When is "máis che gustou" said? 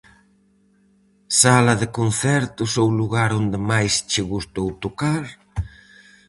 3.69-4.67